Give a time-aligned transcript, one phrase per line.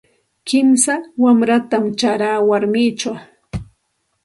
[0.47, 3.17] Kimsa wanratam charaa warmichaw.